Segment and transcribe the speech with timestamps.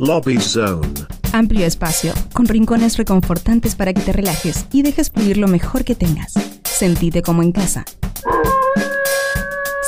[0.00, 0.88] Lobby Zone.
[1.34, 5.94] Amplio espacio, con rincones reconfortantes para que te relajes y dejes fluir lo mejor que
[5.94, 6.32] tengas.
[6.64, 7.84] Sentite como en casa.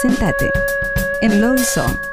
[0.03, 0.51] Sentate
[1.23, 2.12] en Lobby Zone.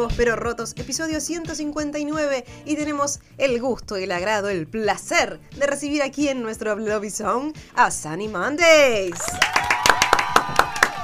[0.00, 6.00] Nuevos Pero Rotos, episodio 159, y tenemos el gusto, el agrado, el placer de recibir
[6.00, 9.18] aquí en nuestro Lobby Zone a Sunny Mondays.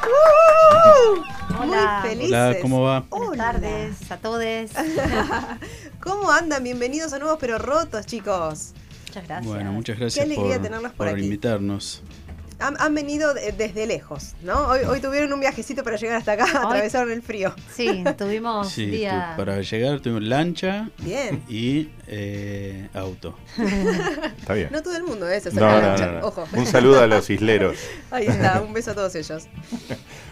[0.03, 1.21] ¡Uh!
[1.61, 2.01] Hola.
[2.01, 2.33] Muy felices.
[2.33, 3.05] Hola, ¿cómo va?
[3.11, 3.27] Hola.
[3.27, 4.41] Buenas tardes a todos.
[6.01, 6.65] ¿Cómo andan?
[6.65, 8.73] Bienvenidos a Nuevos Pero Rotos, chicos.
[9.09, 9.47] Muchas gracias.
[9.55, 11.25] Bueno, muchas gracias alegría por, tenerlos por por aquí.
[11.25, 12.03] invitarnos.
[12.59, 14.69] Han, han venido de- desde lejos, ¿no?
[14.69, 17.55] Hoy, hoy tuvieron un viajecito para llegar hasta acá, Hoy- atravesaron el frío.
[17.75, 19.33] Sí, tuvimos Sí, día.
[19.37, 21.43] tu- para llegar tuvimos lancha Bien.
[21.49, 23.37] y eh, auto.
[24.39, 24.69] Está bien.
[24.73, 26.07] No todo el mundo se No, no, lancha.
[26.07, 26.27] no, no.
[26.29, 26.49] Ojo.
[26.55, 27.77] Un saludo a los isleros.
[28.11, 29.49] Ahí está, un beso a todos ellos.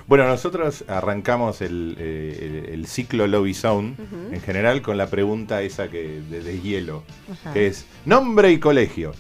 [0.06, 3.94] Bueno, nosotros arrancamos el, eh, el- el ciclo Lobby Ujú.
[4.34, 7.54] en general con la pregunta esa que de, de hielo, Ajá.
[7.54, 9.14] que es nombre y colegio.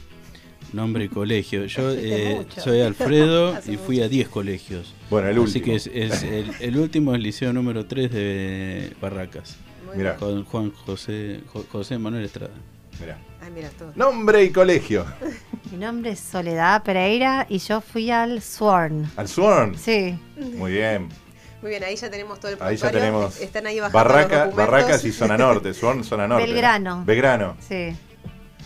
[0.74, 1.66] Nombre y colegio.
[1.66, 4.92] Yo eh, soy Alfredo y fui a 10 colegios.
[5.08, 5.64] Bueno, el Así último.
[5.66, 9.56] que es, es el, el último es el liceo número 3 de Barracas.
[9.94, 10.16] Mirá.
[10.16, 12.52] Con Juan José, Jo- José Manuel Estrada.
[13.00, 13.16] Mirá.
[13.40, 13.92] Ay, mira, todo.
[13.94, 15.06] Nombre y colegio.
[15.70, 19.08] Mi nombre es Soledad Pereira y yo fui al Sworn.
[19.16, 19.78] Al Sworn.
[19.78, 20.18] Sí,
[20.56, 21.08] Muy bien.
[21.62, 24.50] Muy bien, ahí ya tenemos todo el Ahí ya tenemos Están ahí bajando Barraca.
[24.54, 25.72] Barracas y Zona Norte.
[25.72, 26.46] Sworn, Zona Norte.
[26.46, 27.04] Belgrano.
[27.06, 27.56] Belgrano.
[27.66, 27.94] sí.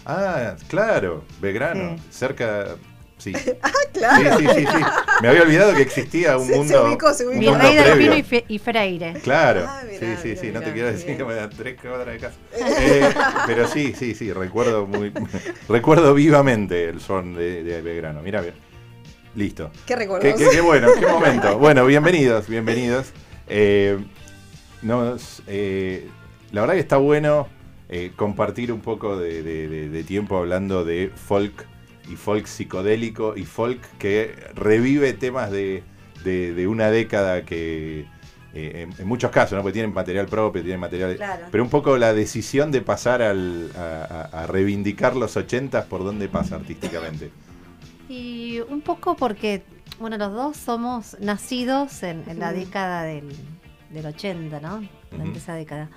[0.09, 1.25] Ah, claro.
[1.41, 1.97] Belgrano.
[1.97, 2.03] Sí.
[2.11, 2.77] Cerca.
[3.19, 3.33] Sí.
[3.63, 4.39] Ah, claro.
[4.39, 4.83] Sí, sí, sí, sí.
[5.23, 6.85] Me había olvidado que existía un Se- se mundo.
[6.87, 7.51] ubicó, se ubicó.
[7.51, 7.99] mundo Virrey del.
[7.99, 9.15] Pino y, Fe- y Freire.
[9.25, 11.51] Claro, Ah, mirá, sí, sí, mirá, sí, no te mirá, quiero decir que me dan
[11.51, 12.37] tres cuadras de casa.
[12.57, 13.11] Eh,
[13.47, 15.13] pero sí, sí, sí, recuerdo muy,
[15.69, 18.23] recuerdo vivamente el son de, de Belgrano.
[18.23, 18.55] Mira, bien.
[19.35, 19.73] Listo.
[19.85, 20.33] ¿Qué recuerdos?
[20.33, 21.59] Qué, qué- qué bueno, qué momento.
[21.59, 23.09] Bueno, bienvenidos, bienvenidos.
[23.49, 23.99] Eh,
[24.83, 26.09] nos, eh,
[26.53, 27.49] la verdad que está bueno
[27.89, 31.67] eh, compartir un poco de, de- de- de tiempo hablando de folk
[32.11, 35.83] y folk psicodélico y folk que revive temas de,
[36.25, 38.07] de- de una década que
[38.55, 39.63] eh, en, en muchos casos, ¿no?
[39.63, 41.17] porque tienen material propio, tienen material...
[41.17, 41.47] Claro.
[41.51, 46.57] Pero un poco la decisión de pasar al- a, reivindicar los ochentas, ¿por dónde pasa
[46.57, 47.31] artísticamente?
[48.09, 49.63] Y un poco porque,
[50.01, 53.29] bueno, los dos somos nacidos en, en la década del,
[53.91, 54.83] del 80, ¿no?
[55.11, 55.39] Durante Ujú.
[55.39, 55.91] esa década.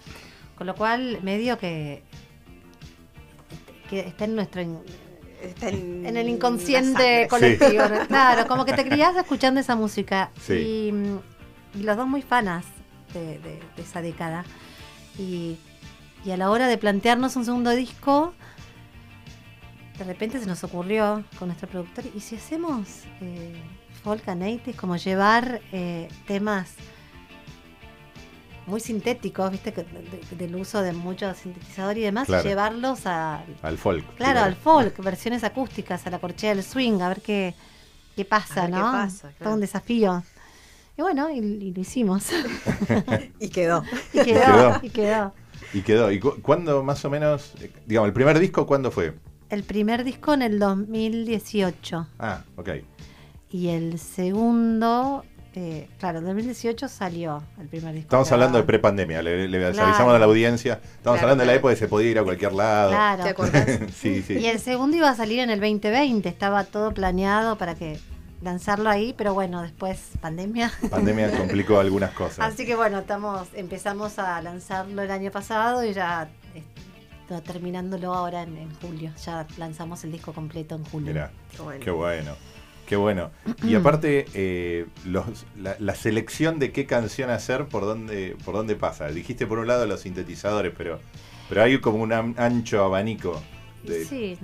[0.61, 2.03] Con lo cual, medio que,
[3.89, 4.61] que está en nuestro
[5.41, 7.81] Está en, en el inconsciente colectivo.
[7.89, 8.05] ¿no?
[8.07, 10.29] Claro, como que te criás escuchando esa música.
[10.39, 10.53] Sí.
[10.53, 11.17] Y, mm,
[11.79, 12.63] y los dos muy fanas
[13.11, 14.45] de, de- de esa década.
[15.17, 15.57] Y,
[16.23, 18.35] y a la hora de plantearnos un segundo disco,
[19.97, 22.87] de repente se nos ocurrió con nuestro productor, ¿y si hacemos
[23.21, 23.55] eh,
[24.03, 24.75] folk and 80s?
[24.75, 26.75] Como llevar eh, temas
[28.67, 29.73] muy sintéticos, ¿viste?
[29.73, 32.43] que- de- del uso de muchos sintetizadores y demás, Claro.
[32.45, 34.15] y llevarlos a, Al folk.
[34.15, 37.53] Claro, al folk, versiones acústicas, a la corchea del swing, a ver qué,
[38.15, 38.81] qué pasa, qué ¿no?
[38.81, 39.43] pasa, claro.
[39.43, 40.23] Todo un desafío.
[40.97, 42.27] Y bueno, y, y lo hicimos.
[43.39, 43.83] Y quedó.
[44.13, 44.79] y quedó, quedó.
[44.83, 45.33] y quedó.
[45.73, 46.11] Y quedó.
[46.11, 49.15] ¿Y cu- cuándo más o menos, eh, digamos, el primer disco cuándo fue?
[49.49, 52.69] El primer disco en el 2018 Ah, ok.
[53.49, 58.05] y el segundo, eh, claro, en 2018 salió el primer disco.
[58.07, 59.87] Estamos hablando de prepandemia, le, le Claro.
[59.89, 60.73] avisamos a la audiencia.
[60.75, 62.91] Estamos Claro, hablando de la época que se podía ir a cualquier lado.
[62.91, 63.23] Claro.
[63.23, 63.65] ¿Te acordás?
[63.95, 64.35] sí, sí.
[64.39, 67.99] Y el segundo iba a salir en el 2020, estaba todo planeado para que
[68.41, 70.71] lanzarlo ahí, pero bueno, después pandemia.
[70.89, 72.39] Pandemia complicó algunas cosas.
[72.39, 76.29] Así que bueno, estamos, empezamos a lanzarlo el año pasado y ya
[77.23, 79.11] está terminándolo ahora en, en julio.
[79.25, 81.13] Ya lanzamos el disco completo en julio.
[81.13, 81.79] Mirá, Qué bueno.
[81.83, 82.31] qué bueno.
[82.91, 83.31] Qué bueno.
[83.65, 88.75] Y aparte, eh, los- la, la selección de qué canción hacer, por dónde, por dónde
[88.75, 89.07] pasa.
[89.07, 90.99] Dijiste por un lado los sintetizadores, pero,
[91.47, 93.41] pero hay como un ancho abanico.
[93.85, 94.37] De, Sí,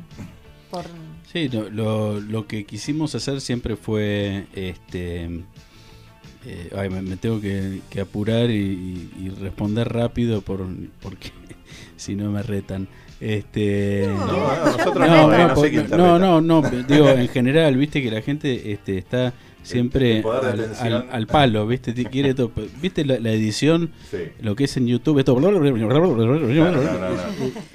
[0.71, 0.85] por,
[1.29, 5.41] Sí, lo, lo- lo que quisimos hacer siempre fue, este,
[6.47, 10.65] eh, ay, me, me tengo que, que apurar y, y responder rápido por,
[11.01, 11.31] porque
[11.97, 12.87] si no me retan.
[13.19, 17.75] Este, No, No, no, nosotros no, no, no, por- no, no, no, digo, en general,
[17.75, 19.33] viste que la gente este, está
[19.63, 22.51] siempre al, al- al palo, viste, quiere todo,
[22.81, 24.17] viste la, la edición, Sí.
[24.39, 25.75] lo que es en YouTube, esto, No, no, no, no.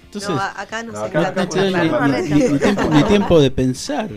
[0.05, 2.21] entonces acá No, charlar.
[2.21, 4.09] ni, tiempo, de pensar,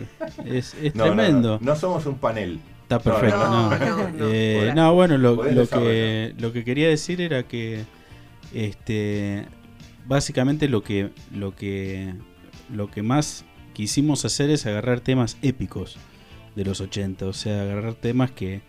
[0.44, 1.16] es, es No, no, no.
[1.22, 1.58] tremendo.
[1.60, 2.60] No, somos un panel.
[2.86, 3.36] Está perfecto.
[3.38, 4.16] no, No, no, no.
[4.32, 7.84] Eh, no, bueno, lo, que, lo que quería decir era que
[8.54, 9.44] este
[10.06, 12.14] básicamente lo que lo que
[12.72, 13.44] lo que más
[13.74, 15.98] quisimos hacer es agarrar temas épicos
[16.54, 18.62] de los 80, o sea, agarrar temas que,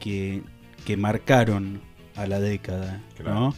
[0.00, 0.42] que,
[0.84, 1.80] que marcaron
[2.14, 3.34] a la década, Claro.
[3.34, 3.54] ¿no?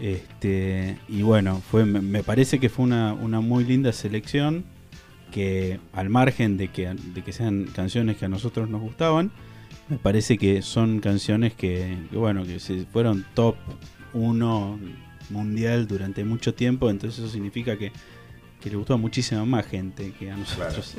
[0.00, 4.64] Este, y bueno, fue, me- me parece que fue una, una muy linda selección
[5.30, 9.30] que al margen de que, de que sean canciones que a nosotros nos gustaban,
[9.88, 13.56] me parece que son canciones que, que, bueno, que se fueron top
[14.14, 14.78] 1
[15.30, 17.92] mundial durante mucho tiempo, entonces eso significa que,
[18.60, 20.96] que le gustó a muchísima más gente que a nosotros.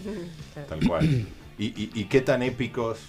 [0.68, 1.26] Tal cual.
[1.60, 3.00] ¿Y, y, y qué tan épicos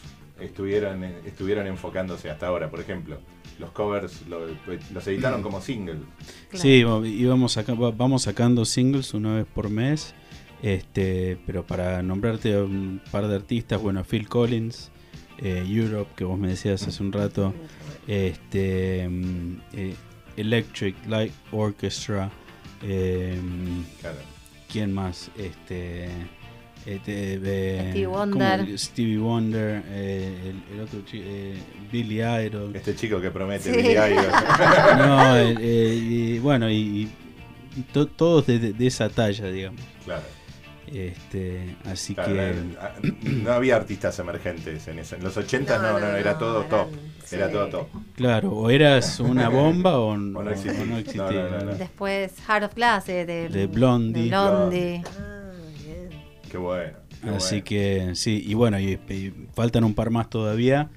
[0.41, 2.71] estuvieron, estuvieron enfocándose hasta ahora?
[2.71, 3.19] Por ejemplo,
[3.61, 4.47] los covers lo-
[4.93, 6.01] los editaron como single.
[6.53, 10.15] Sí, va- íbamos saca- vamos sacando singles una vez por mes.
[10.63, 14.91] Este, pero para nombrarte a un par de artistas, bueno, Phil Collins,
[15.39, 17.53] eh, Europe, que vos me decías hace un rato,
[18.07, 19.95] este, mm, eh,
[20.37, 22.31] Electric Light Orchestra,
[22.83, 23.37] eh,
[24.01, 24.19] Claro.
[24.71, 25.31] ¿quién más?
[25.37, 26.07] Este,
[26.87, 28.07] este, eh, Stevie.
[28.07, 28.79] Wonder.
[28.79, 31.57] Stevie Wonder, eh, el, el otro eh,
[31.91, 32.75] Billy Idol.
[32.77, 33.77] Este chico que promete Sí.
[33.77, 34.27] Billy Idol.
[34.99, 37.09] No, eh, eh, y bueno, y, y-
[37.77, 39.81] y to- todos de, de- de esa talla, digamos.
[40.05, 40.23] Claro.
[40.93, 45.17] Este, así Claro, que no había artistas emergentes en ese.
[45.17, 46.89] En los 80 no, No, no, no, era todo top.
[47.25, 47.37] sí.
[47.37, 47.87] Era todo top.
[48.15, 50.81] claro, o eras una bomba o, no existía.
[50.85, 51.23] no No, existía.
[51.25, 51.75] no, no, no.
[51.77, 54.25] Después Heart of Glass eh, de, De Blondie.
[54.25, 55.03] de Blondie.
[55.19, 55.51] Ah,
[55.83, 56.09] bien.
[56.51, 56.93] Qué bueno.
[57.23, 57.65] qué Así bueno.
[57.65, 60.91] que sí, y bueno, y, y faltan un par más todavía,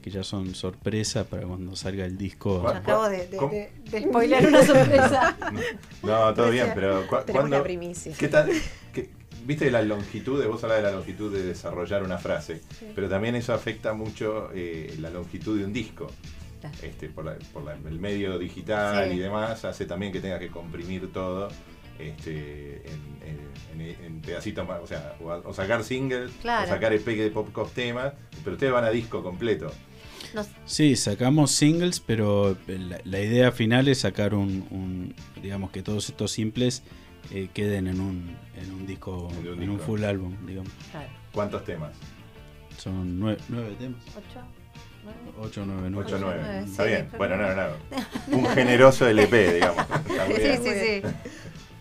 [0.00, 2.66] que ya son sorpresa para cuando salga el disco.
[2.66, 3.52] Acabo de, de, ¿Cómo?
[3.52, 5.36] de- de spoilear una sorpresa.
[6.02, 7.56] No, todo bien, pero cu- Tenemos ¿cuándo?
[7.58, 8.12] la primicia.
[8.18, 8.50] ¿Qué tal?
[8.94, 9.10] qué-
[9.44, 10.40] ¿Viste la longitud?
[10.40, 12.60] de- Vos hablás de la longitud de desarrollar una frase,
[12.94, 16.10] pero también eso afecta mucho eh, la longitud de un disco.
[16.60, 16.76] Claro.
[16.82, 19.16] Este, por, la- por la- el medio digital Sí.
[19.16, 21.48] y demás, hace también que tengas que comprimir todo
[21.98, 23.18] este, en,
[23.76, 26.64] en- en- en pedacitos más, o sea, o, a- o sacar singles, Claro.
[26.64, 28.12] o sacar EP de pop temas,
[28.44, 29.72] pero ustedes van a disco completo.
[30.34, 35.82] Nos- Sí, sacamos singles, pero la, la idea final es sacar un, un- digamos que
[35.82, 36.82] todos estos simples
[37.30, 39.86] eh, queden en un, en un disco, En un en un disco.
[39.92, 40.72] full álbum, digamos.
[40.90, 41.92] claro, ¿Cuántos temas?
[42.78, 44.00] Son nueve, nueve temas.
[44.08, 44.40] ocho,
[45.04, 45.18] nueve.
[45.40, 46.06] Ocho, nueve, nueve.
[46.06, 46.40] 8 o 9.
[46.42, 47.08] nueve, Está sí, bien.
[47.16, 47.66] Bueno, no, no.
[48.30, 48.36] no.
[48.38, 49.78] Un generoso LP, digamos.
[50.08, 50.62] Está muy Sí, bien.
[50.62, 51.02] sí, sí.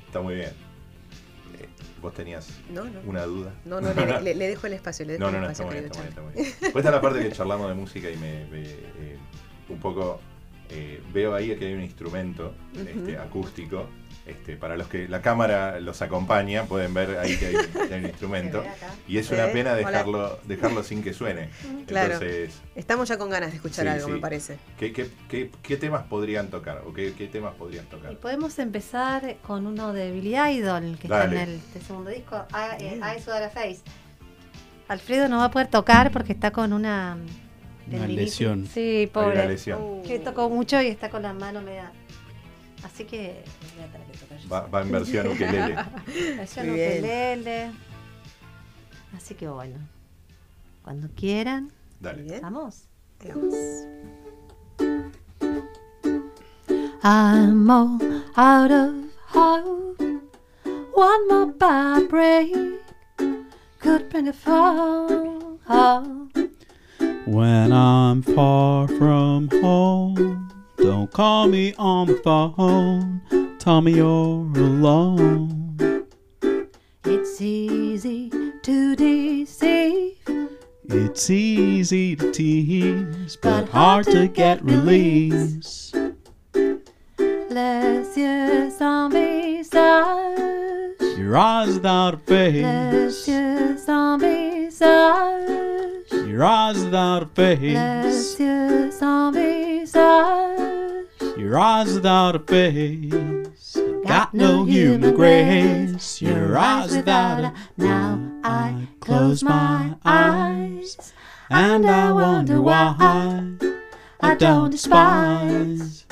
[0.08, 0.50] Está muy bien.
[0.50, 1.68] Eh,
[2.02, 3.00] ¿Vos tenías No, no.
[3.06, 3.54] una duda?
[3.66, 5.06] No, no, le, le- le dejo el espacio.
[5.06, 6.54] Le dejo No, no, el no, está espacio, muy bien, querido está muy bien, está
[6.60, 6.74] muy bien.
[6.74, 9.18] Pues esta es la parte que charlamos de música y me, me, eh,
[9.70, 10.20] un poco
[10.70, 13.88] eh, veo ahí que hay un instrumento este, acústico.
[14.24, 18.00] Este, para los que la cámara los acompaña, pueden ver ahí que hay, que hay
[18.02, 18.64] un instrumento.
[19.08, 21.50] Y es una pena dejarlo, dejarlo sin que suene.
[21.88, 22.14] Claro.
[22.14, 24.12] Entonces, Estamos ya con ganas de escuchar Sí, algo, sí.
[24.14, 24.58] me parece.
[24.78, 26.84] ¿qué, qué, qué, qué temas podrían tocar?
[26.86, 28.16] ¿O qué, qué temas podrían Y tocar?
[28.18, 33.02] podemos empezar con uno de Billy Idol, que está en el segundo disco, I- eh,
[33.04, 33.80] Eyes Without a Face.
[34.88, 37.18] Alfredo no va a poder tocar porque está con una...
[38.08, 38.68] Lesión.
[38.68, 39.46] Sí, pobre.
[39.48, 40.04] lesión.
[40.04, 41.92] Que tocó mucho y está con la mano media...
[42.84, 43.44] Así que
[43.76, 45.76] voy a tener que tocar yo Va, va en versión ukelele.
[46.38, 47.72] Versión ukelele.
[49.16, 49.78] Así que bueno,
[50.84, 52.40] cuando quieran, Dale.
[52.42, 52.86] vamos.
[53.20, 53.54] Veamos.
[57.04, 58.00] I'm all
[58.36, 58.94] out of
[59.28, 60.02] hope.
[60.94, 62.54] One more bad break
[63.80, 65.08] could bring a fall.
[67.26, 70.51] When I'm far from home,
[70.82, 73.22] don't call me on the phone.
[73.60, 76.08] Tell me you're alone.
[77.06, 78.32] It's easy
[78.64, 80.18] to deceive.
[80.86, 85.94] It's easy to tease, but hard to get release.
[86.54, 90.81] Les yeux sans visage.
[91.18, 93.28] Your eyes without a Les face.
[93.28, 96.12] yeux sans visage.
[96.28, 98.40] Your eyes without a Les face.
[98.40, 101.08] yeux sans visage.
[101.38, 103.78] Your eyes without a face.
[104.06, 106.22] Got no human grace.
[106.22, 107.54] Your eyes without a.
[107.78, 111.14] Now I close my eyes
[111.50, 112.96] and I wonder why
[114.22, 116.06] I don't despise.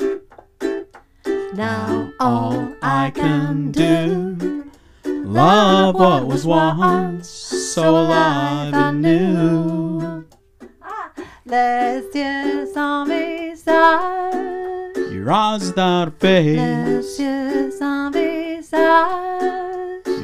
[1.54, 4.59] Now all I can do
[5.30, 10.24] Love what was once so alive and new.
[11.46, 14.34] Les yeux sans visage.
[15.12, 16.56] Your eyes without a Les
[16.96, 17.18] face.
[17.20, 18.82] yeux sans visage.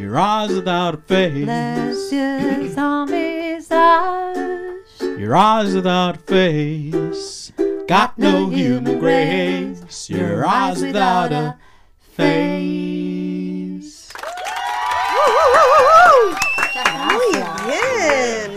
[0.00, 1.46] Your eyes without a face.
[1.46, 4.36] Les yeux sans visage.
[5.20, 7.52] Your eyes without a face.
[7.86, 10.10] Got no human grace.
[10.10, 11.56] Your eyes without a
[12.00, 13.25] face.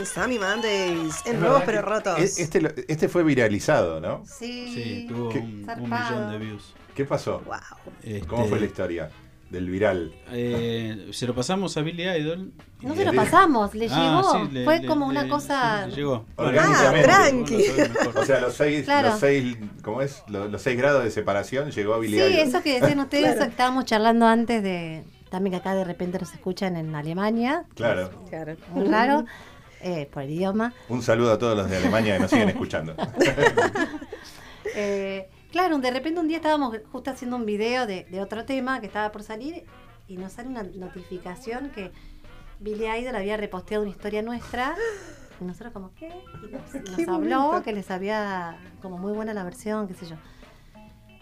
[0.09, 2.19] Sammy Mondays, en nuevos pero rotos.
[2.19, 4.23] e- Este, lo- este fue viralizado, ¿no?
[4.25, 4.71] Sí.
[4.73, 5.39] Sí, tuvo ¿Qué?
[5.39, 6.15] un, un Zarpado.
[6.15, 6.73] millón de views.
[6.95, 7.41] ¿Qué pasó?
[7.45, 7.55] Wow.
[8.03, 9.09] Este, ¿Cómo fue la historia
[9.49, 10.13] del viral?
[10.31, 12.51] eh, se lo pasamos a Billy Idol.
[12.81, 14.45] No se lo pasamos, le Ah, llegó.
[14.47, 15.83] sí, le- Fue le- como una le- cosa.
[15.85, 16.25] sí, le llegó.
[16.35, 17.09] Orgánicamente.
[17.11, 17.57] Ah, tranqui.
[17.77, 18.17] Mejor.
[18.17, 19.09] O sea, los seis, Claro.
[19.09, 20.23] los seis, ¿cómo es?
[20.27, 22.47] Los, los seis grados de separación llegó a Billy Sí, Idol.
[22.47, 23.39] eso que decían ustedes, Claro.
[23.41, 25.03] que estábamos charlando antes de.
[25.29, 28.09] También que acá de repente nos escuchan en Alemania, Claro.
[28.29, 28.55] Claro.
[28.73, 29.25] muy raro,
[29.81, 30.73] eh, por el idioma.
[30.87, 32.95] Un saludo a todos los de Alemania que nos siguen escuchando.
[34.75, 38.79] Eh, claro, de repente un día estábamos justo haciendo un video de, de otro tema
[38.79, 39.65] que estaba por salir
[40.07, 41.91] y nos sale una notificación que
[42.59, 44.75] Billy Idol había reposteado una historia nuestra.
[45.39, 46.11] Y nosotros como, ¿qué?
[46.43, 46.51] Y
[47.01, 47.63] nos, habló bonito.
[47.63, 50.15] que les había como muy buena la versión, qué sé yo.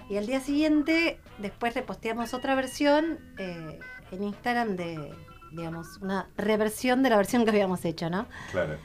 [0.10, 3.80] Y al día siguiente, después reposteamos otra versión eh,
[4.12, 5.14] en Instagram de,
[5.58, 8.26] digamos, una reversión de la versión que habíamos hecho, ¿no?
[8.52, 8.78] Claro.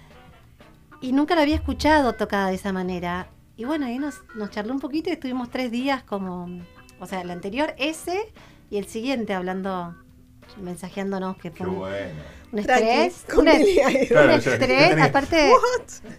[1.00, 3.29] Y nunca la había escuchado tocada de esa manera.
[3.57, 6.49] Y bueno, ahí nos, nos charló un poquito y estuvimos tres días como,
[6.99, 8.33] o sea, el anterior, ese,
[8.71, 9.95] y el siguiente hablando,
[10.61, 12.21] mensajeándonos que Qué fue un, bueno.
[12.52, 13.25] un estrés.
[13.37, 14.07] un, Idol.
[14.09, 15.52] Claro, un ya- ya estrés, aparte,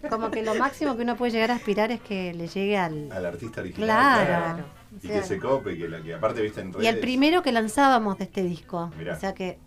[0.09, 3.11] como que lo máximo que uno puede llegar a aspirar es que le llegue al...
[3.11, 3.85] Al artista original.
[3.87, 4.63] Claro.
[4.93, 6.85] O Y sea, que se cope, que, la, que aparte viste en redes.
[6.85, 8.91] y el primero que lanzábamos de este disco.
[8.97, 9.15] Mirá.
[9.15, 9.57] O sea que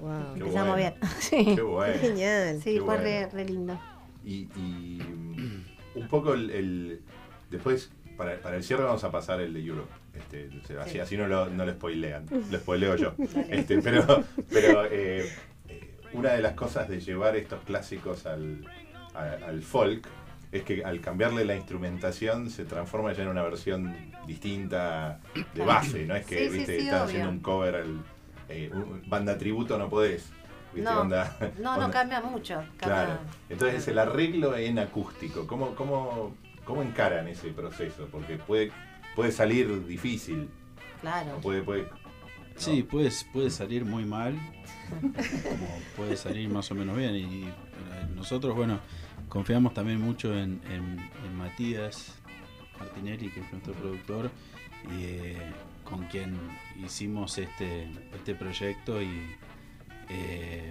[0.00, 0.34] Wow.
[0.34, 0.76] Qué empezamos bueno.
[0.76, 0.94] bien.
[1.20, 1.94] sí, Qué bueno.
[2.00, 2.60] Genial.
[2.62, 3.02] sí Qué fue bueno.
[3.02, 3.80] re, re lindo.
[4.24, 5.64] Y, y, mm,
[6.00, 7.00] un poco el, el-
[7.50, 9.90] después, para, para el cierre vamos a pasar el de Europe.
[10.14, 10.48] Este,
[10.80, 10.98] así, Sí.
[10.98, 13.14] así no lo, no lo spoilean, lo spoileo yo.
[13.50, 15.28] Este, pero pero eh,
[15.68, 18.64] eh, una de las cosas de llevar estos clásicos al,
[19.14, 20.08] a- al folk
[20.52, 23.94] es que al cambiarle la instrumentación se transforma ya en una versión
[24.26, 25.20] distinta
[25.54, 27.02] de base, no es que Sí, viste, sí, obvio.
[27.02, 28.02] haciendo un cover al
[28.48, 30.28] eh, un- banda tributo no podés.
[30.74, 30.90] ¿viste?
[30.90, 32.56] No, Onda- No, no cambia mucho.
[32.76, 33.18] cambia- Claro.
[33.48, 36.34] Entonces el arreglo en acústico, ¿cómo, cómo,
[36.64, 38.08] cómo encaran ese proceso?
[38.12, 38.72] Porque puede,
[39.14, 40.48] puede salir difícil,
[41.00, 41.36] Claro.
[41.36, 41.88] o puede, puede ¿no?
[42.56, 44.34] Sí, puede, puede salir muy mal,
[45.00, 47.14] como puede salir más o menos bien.
[47.14, 47.52] Y eh,
[48.14, 48.78] nosotros, bueno,
[49.28, 52.14] confiamos también mucho en, en- en Matías
[52.78, 54.30] Martinelli, que es nuestro productor,
[54.90, 55.38] y, eh,
[55.88, 56.36] con quien
[56.84, 59.08] hicimos este, este proyecto y
[60.08, 60.70] eh,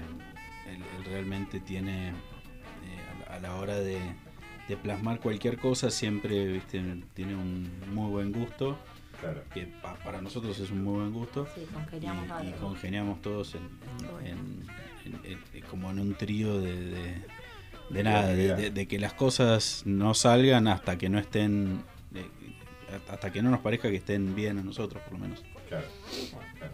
[0.69, 2.13] él, él realmente tiene, eh,
[3.29, 3.97] a, la, hora de,
[4.67, 6.81] de plasmar cualquier cosa, siempre ¿viste?
[7.13, 8.77] tiene un muy buen gusto
[9.21, 9.43] Claro.
[9.53, 12.57] que pa- para nosotros es un muy buen gusto Sí, y, congeniamos y bárbaro.
[12.57, 14.27] congeniamos todos en, en- Bueno.
[14.27, 14.65] en-
[15.23, 17.21] en- en- como en un trío de,
[17.89, 18.57] de, nada, de, creatividad.
[18.57, 21.81] de- de que las cosas no salgan hasta que no estén,
[22.13, 22.27] eh,
[23.09, 25.43] hasta que no nos parezca que estén bien a nosotros por lo menos.
[25.69, 25.85] Claro,
[26.57, 26.73] claro.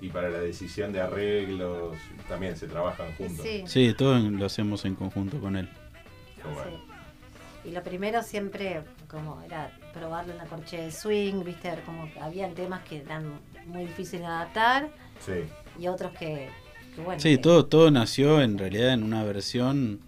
[0.00, 1.96] Y para la decisión de arreglos
[2.28, 3.44] también se trabajan juntos.
[3.44, 3.64] Sí.
[3.66, 5.68] Sí, todo lo hacemos en conjunto con él.
[6.36, 6.70] Qué bueno.
[7.64, 7.68] Sí.
[7.68, 12.08] Y lo primero siempre como era probarlo en la corche de swing, viste, ver como
[12.20, 15.32] habían temas que eran muy difíciles de adaptar Sí,
[15.78, 16.48] y otros que,
[16.94, 17.20] que bueno.
[17.20, 20.00] Sí, que- todo, todo nació en realidad en una versión,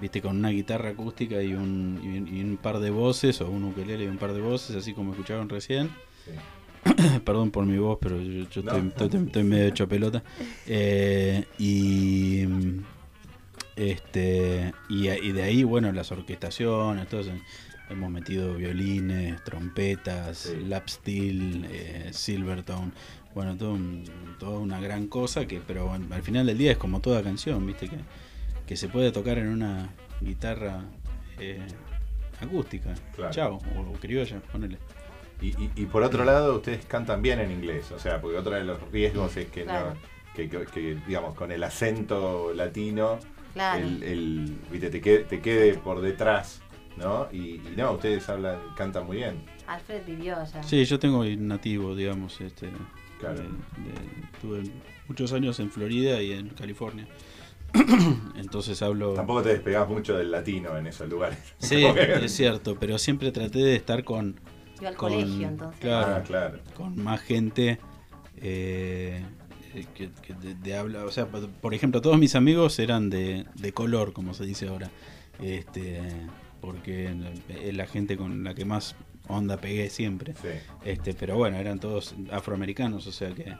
[0.00, 3.50] viste, con una guitarra acústica y un, y un, y un par de voces, o
[3.50, 5.90] un ukelele y un par de voces, así como escucharon recién.
[6.24, 6.32] sí.
[7.24, 8.76] Perdón por mi voz, pero yo, yo No.
[8.76, 10.22] estoy, estoy- estoy medio hecho pelota.
[10.66, 12.44] Eh, y
[13.76, 17.32] este y, y de ahí, bueno, las orquestaciones, todo eso.
[17.88, 20.64] Hemos metido violines, trompetas, Sí.
[20.64, 22.90] lap steel, eh, silvertone.
[23.34, 24.04] Bueno, todo un-
[24.40, 27.64] toda una gran cosa que, pero bueno, al final del día es como toda canción,
[27.66, 27.96] viste, que,
[28.66, 30.84] que se puede tocar en una guitarra
[31.38, 31.66] eh,
[32.40, 32.94] acústica.
[33.14, 33.32] Claro.
[33.32, 34.78] Chao, o, o criolla, ponele.
[35.40, 38.52] Y, y- y por otro lado, ustedes cantan bien en inglés, o sea, porque otro
[38.52, 39.94] de los riesgos es que, no-
[40.34, 43.18] que, que- que, digamos, con el acento latino,
[43.54, 43.84] Claro.
[43.84, 46.60] el, el- viste, te, quede, te quede por detrás,
[46.96, 47.28] ¿no?
[47.32, 49.44] Y, y no, ustedes hablan, cantan muy bien.
[49.66, 50.62] Alfred vivió allá.
[50.62, 52.68] Sí, yo tengo nativo, digamos, este,
[53.20, 53.36] Claro.
[53.36, 54.62] de- de- tuve
[55.08, 57.06] muchos años en Florida y en California.
[58.36, 59.14] Entonces hablo...
[59.14, 61.38] Tampoco te despegás mucho del latino en esos lugares.
[61.58, 64.38] Sí, es cierto, pero siempre traté de estar con,
[64.80, 65.80] Iba al con- colegio entonces.
[65.80, 66.14] claro.
[66.16, 66.58] Ah, claro.
[66.74, 67.78] con más gente
[68.38, 69.24] eh,
[69.94, 73.46] que, que de, de habla, o sea, por por ejemplo, todos mis amigos eran de,
[73.54, 74.90] de color, como se dice ahora,
[75.42, 76.00] este,
[76.60, 77.14] porque
[77.48, 78.94] es la gente con la que más
[79.28, 80.34] onda pegué siempre.
[80.34, 80.48] Sí.
[80.84, 83.54] Este, pero bueno, eran todos afroamericanos, o sea que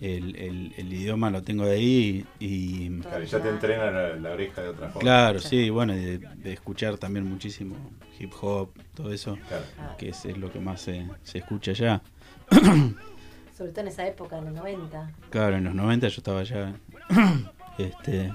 [0.00, 4.30] el, el- el idioma lo tengo de ahí y, Claro, ya te entrenan la, la
[4.32, 5.00] oreja de otra forma.
[5.00, 7.74] claro, sí, bueno, de, de escuchar también muchísimo
[8.20, 9.64] hip hop, todo eso, Claro.
[9.98, 12.02] Que es, es lo que más se, se escucha allá.
[13.56, 15.10] sobre todo en esa época, en los 90.
[15.30, 16.74] Claro, en los 90 yo estaba allá.
[17.78, 18.32] este,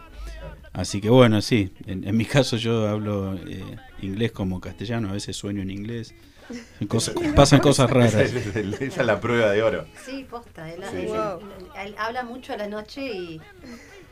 [0.74, 3.64] Así que bueno, sí, en, en mi caso yo hablo eh,
[4.02, 6.16] inglés como castellano, a veces sueño en inglés.
[6.88, 8.14] Cosas- pasan cosas raras.
[8.16, 9.86] es, esa es la prueba de oro.
[10.06, 10.72] Sí, posta.
[10.72, 11.46] Él, Sí, él- sí.
[11.86, 13.40] él- habla mucho a la noche y,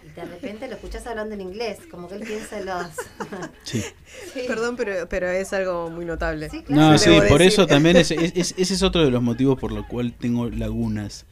[0.03, 2.85] y de repente lo escuchás hablando en inglés, como que él piensa en los...
[3.63, 3.83] Sí.
[4.33, 4.41] Sí.
[4.47, 6.49] Perdón, pero, pero es algo muy notable.
[6.49, 6.91] Sí, claro.
[6.93, 7.41] No, sí, por decir.
[7.43, 10.49] eso también es, es- es- ese es otro de los motivos por lo cual tengo
[10.49, 11.25] lagunas.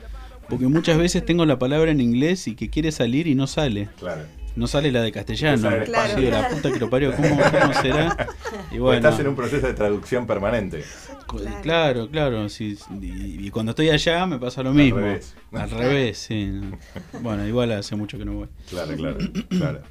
[0.50, 3.88] Porque muchas veces tengo la palabra en inglés y que quiere salir y no sale.
[4.00, 4.24] Claro.
[4.56, 5.62] No sale la de castellano.
[5.62, 6.16] Sale Claro.
[6.16, 8.28] Sí, de la puta que lo parió, ¿cómo, cómo será?
[8.72, 10.84] Y bueno, estás en un proceso de traducción permanente.
[11.28, 11.62] Claro.
[11.62, 12.50] claro, claro.
[12.50, 15.00] sí, y, y cuando estoy allá me pasa lo mismo.
[15.00, 15.36] revés.
[15.52, 16.60] Al revés, sí.
[17.22, 18.48] Bueno, igual hace mucho que no voy.
[18.70, 19.18] Claro, claro,
[19.50, 19.82] claro.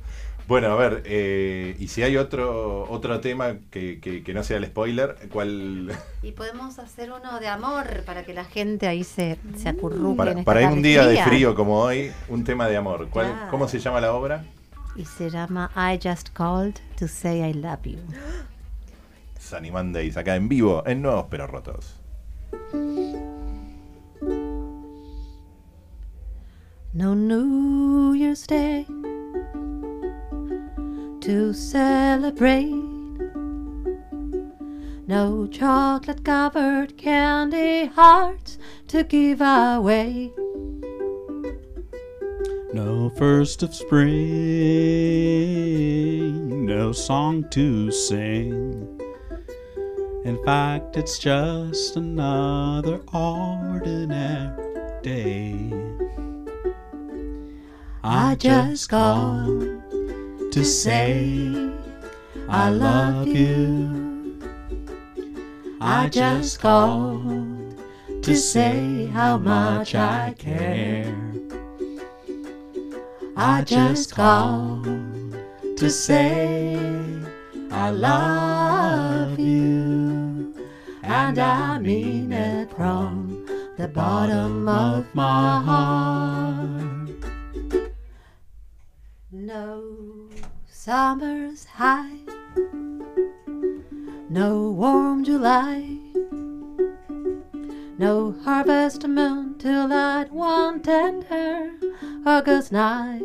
[0.49, 4.57] Bueno, a ver, eh, y si hay otro otro tema que, que- que no sea
[4.57, 5.93] el spoiler, ¿cuál?
[6.23, 10.17] Y podemos hacer uno de amor para que la gente ahí se, se acurruque en
[10.17, 13.09] Para, esta para ir un día de frío como hoy, un tema de amor.
[13.11, 13.51] ¿Cuál, Claro.
[13.51, 14.43] ¿Cómo se llama la obra?
[14.97, 17.99] Y se llama I Just Called to Say I Love You.
[19.39, 21.95] Sunny Mondays, acá en vivo, en Nuevos Pero Rotos.
[26.95, 28.87] No New Year's Day
[31.29, 32.73] to celebrate.
[35.07, 40.33] No chocolate covered candy hearts to give away.
[42.73, 44.15] No first of spring,
[46.65, 48.89] no song to sing.
[50.25, 55.71] In fact, it's just another ordinary day.
[58.03, 59.78] I just called
[60.59, 61.71] to say
[62.49, 64.41] I love you.
[65.81, 67.79] I just called
[68.25, 71.15] to say how much I care.
[73.37, 75.37] I just called
[75.77, 76.77] to say
[77.71, 80.57] I love you,
[81.05, 87.11] and I mean it from the bottom of my heart.
[89.31, 90.18] No
[90.89, 92.17] summer's high,
[94.31, 95.99] no warm July,
[97.99, 101.73] no harvest moon till that one tender
[102.25, 103.21] August night.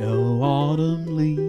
[0.00, 1.46] No autumn leaves,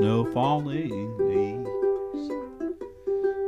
[0.00, 2.30] no falling leaves,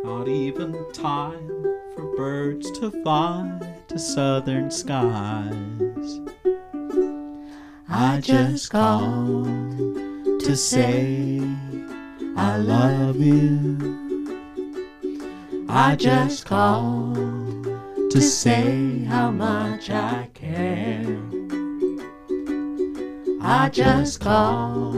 [0.02, 1.62] not even time
[1.94, 5.75] for birds to fly to southern skies.
[7.98, 9.46] I just called
[10.40, 11.40] to say
[12.36, 14.36] I love you.
[15.66, 17.64] I just called
[18.10, 21.06] to say how much I care.
[23.40, 24.92] I just called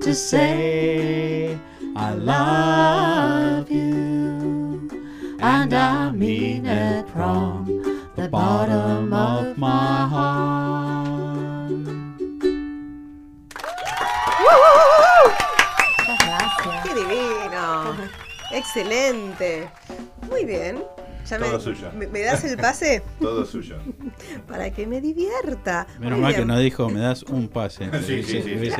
[0.00, 1.58] to say
[1.94, 4.88] I love you,
[5.40, 7.66] and I mean it from
[8.16, 9.07] the bottom
[18.68, 19.66] ¡Excelente!
[20.28, 20.84] Muy bien.
[21.26, 21.90] ¿Ya Todo me, suyo.
[21.94, 23.02] me- me das el pase?
[23.20, 23.76] Todo suyo.
[24.46, 25.86] Para que me divierta.
[25.98, 27.90] Menos Muy mal que no dijo, me das un pase.
[28.06, 28.50] Sí, sí, sí.
[28.56, 28.76] Dicho,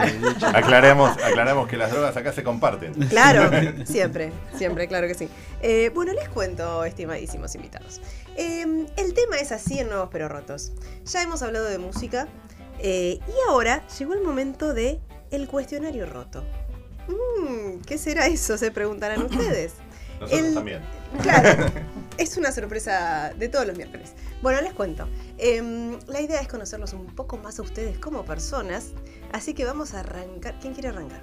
[0.46, 2.92] Aclaremos, aclaramos que las drogas acá se comparten.
[3.08, 3.50] Claro,
[3.86, 5.28] siempre, siempre, claro que sí.
[5.62, 8.02] Eh, bueno, les cuento, estimadísimos invitados.
[8.36, 10.72] Eh, el tema es así en Nuevos Pero Rotos.
[11.06, 12.28] Ya hemos hablado de música
[12.78, 16.44] eh, y ahora llegó el momento de el cuestionario roto.
[17.08, 18.56] Mm, ¿Qué será eso?
[18.58, 19.72] Se preguntarán ustedes.
[20.20, 20.82] Nosotros El- también.
[21.22, 21.66] Claro,
[22.18, 24.12] es una sorpresa de todos los miércoles.
[24.42, 25.08] Bueno, les cuento.
[25.38, 28.88] Em, la idea es conocerlos un poco más a ustedes como personas,
[29.32, 30.58] así que vamos a arrancar.
[30.60, 31.22] ¿Quién quiere arrancar?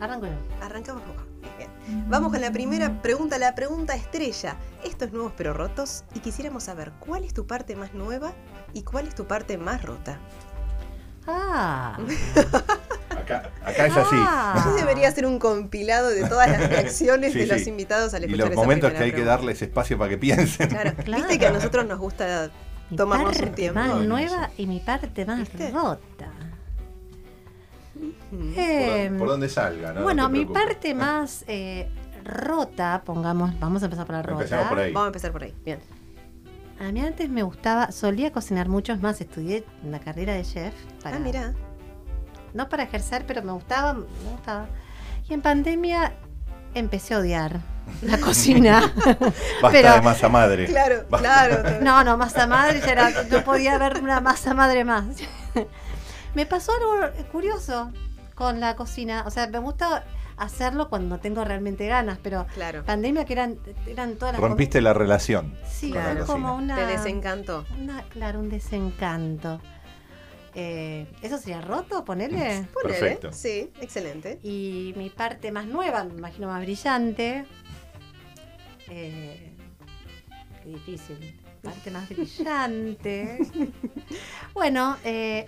[0.00, 0.32] Arranco yo.
[0.64, 1.26] Arrancamos Juan.
[1.58, 1.70] Bien.
[2.08, 4.56] Vamos con la primera pregunta, la pregunta estrella.
[4.84, 8.32] Esto es Nuevos pero Rotos y quisiéramos saber cuál es tu parte más nueva
[8.74, 10.18] y cuál es tu parte más rota.
[11.26, 11.98] Ah,
[13.20, 14.16] Acá, acá es así.
[14.18, 14.62] Ah.
[14.64, 17.70] Yo debería hacer un compilado de todas las reacciones Sí, de los sí.
[17.70, 19.30] invitados al Y escuchar los esa momentos que hay que pregunta.
[19.36, 20.68] darles espacio para que piensen.
[20.68, 20.92] Claro.
[21.04, 21.22] Claro.
[21.24, 22.50] Viste que a nosotros nos gusta
[22.90, 23.80] mi tomarnos un parte tiempo.
[23.80, 25.70] más nueva y mi parte más ¿Viste?
[25.70, 26.30] rota.
[27.94, 28.10] Mm.
[28.54, 30.02] Por, Eh, don- por donde salga, ¿no?
[30.02, 31.88] bueno, No mi parte más eh,
[32.24, 34.68] rota, pongamos, vamos a empezar por la rota.
[34.68, 34.92] Por ahí.
[34.92, 35.54] Vamos a empezar por ahí.
[35.64, 35.80] Bien.
[36.78, 40.72] A mí antes me gustaba, solía cocinar mucho, es más, estudié una carrera de chef.
[41.02, 41.54] Para, Ah, mira.
[42.54, 44.66] No para ejercer, pero me gustaba, me gustaba.
[45.28, 46.12] Y en pandemia
[46.74, 47.60] empecé a odiar
[48.02, 48.92] la cocina.
[49.04, 49.32] Basta
[49.72, 50.66] Pero- de masa madre.
[50.66, 51.46] Claro, Basta.
[51.48, 51.80] claro.
[51.82, 55.04] No, no, masa madre, ya era- no podía haber una masa madre más.
[56.34, 57.90] me pasó algo curioso
[58.34, 59.24] con la cocina.
[59.26, 60.04] O sea, me gusta
[60.36, 62.82] hacerlo cuando tengo realmente ganas, pero Claro.
[62.84, 65.54] pandemia que eran, eran todas las Rompiste la relación.
[65.68, 66.32] Sí, con la era cocina.
[66.32, 66.76] como una.
[66.76, 67.64] Te desencantó.
[67.78, 69.60] una- claro, un desencanto.
[70.54, 72.04] Eh, ¿Eso sería roto?
[72.04, 72.66] Ponerle.
[72.72, 72.98] Ponele.
[72.98, 73.32] Perfecto.
[73.32, 74.38] Sí, excelente.
[74.42, 77.44] Y mi parte más nueva, me imagino más brillante.
[78.88, 79.52] eh,
[80.62, 81.40] qué difícil.
[81.62, 83.38] Parte más brillante.
[84.54, 85.46] bueno, eh,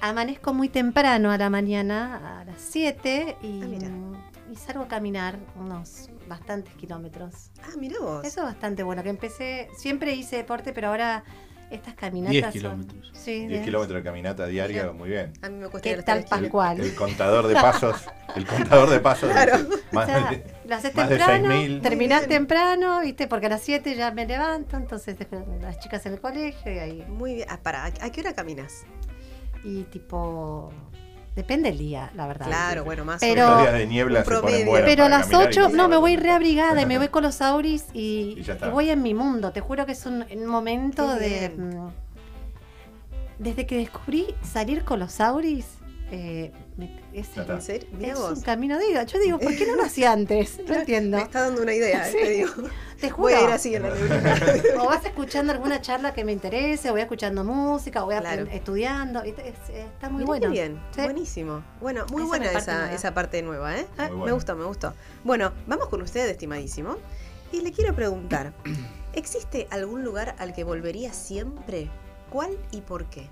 [0.00, 5.38] amanezco muy temprano a la mañana, a las 7, y, Ah, y salgo a caminar
[5.56, 7.50] unos bastantes kilómetros.
[7.62, 8.24] Ah, mira vos.
[8.24, 11.24] Eso es bastante bueno, que empecé, siempre hice deporte, pero ahora
[11.70, 13.10] estas caminatas 10 son- kilómetros.
[13.14, 14.96] Sí, 10 de- kilómetros de caminata diaria, Bien.
[14.96, 15.32] muy bien.
[15.42, 16.24] A mí me cuesta ¿Qué tal.
[16.24, 16.80] Pascual?
[16.80, 17.96] El contador de pasos,
[18.36, 19.30] el contador de pasos.
[19.30, 19.56] Claro.
[19.90, 21.80] O más sea, de- lo haces más de temprano, 6.000.
[21.82, 22.30] terminás bien.
[22.40, 23.26] temprano, ¿viste?
[23.26, 25.16] Porque a las 7 ya me levanto, entonces
[25.60, 27.04] las chicas en el colegio y ahí.
[27.08, 27.48] Muy bien.
[27.50, 28.84] Ah, para, ¿a a qué hora caminas?
[29.64, 30.72] Y tipo.
[31.38, 32.46] Depende del día, la verdad.
[32.46, 35.58] Claro, bueno, más Pero- o días de niebla se ponen Pero a las caminar y
[35.60, 39.14] 8, no me voy reabrigada y me voy con los auris y, voy en mi
[39.14, 39.52] mundo.
[39.52, 41.50] Te juro que es un, un momento de.
[41.56, 41.90] mm,
[43.38, 45.77] Desde que descubrí salir con los auris,
[46.10, 46.52] eh,
[47.12, 49.02] es, un camino de ida.
[49.04, 50.60] Yo digo, ¿por qué no lo hacía antes?
[50.66, 51.16] No entiendo.
[51.18, 52.18] Me está dando una idea, eh, Sí.
[52.18, 52.52] te digo.
[53.00, 53.36] Te Voy juro.
[53.36, 53.90] a ir así en la.
[54.80, 58.46] O vas escuchando alguna charla que me interese, o voy escuchando música, o voy Claro.
[58.50, 59.22] estudiando.
[59.22, 60.50] está muy Mirá bueno.
[60.50, 61.02] bien, Sí.
[61.02, 61.62] buenísimo.
[61.80, 63.86] Bueno, muy Esa buena parte esa, esa parte nueva, ¿eh?
[63.98, 64.94] Ah, Me gustó, me gustó.
[65.24, 66.96] Bueno, vamos con usted, estimadísimo.
[67.52, 68.52] Y le quiero preguntar,
[69.14, 71.88] ¿existe algún lugar al que volvería siempre?
[72.30, 73.30] ¿Cuál y por qué?